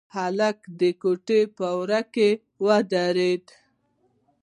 هلک 0.15 0.59
د 0.79 0.81
کوټې 1.01 1.41
په 1.57 1.67
وره 1.79 2.01
کې 2.13 2.29
ودرېد. 2.65 3.45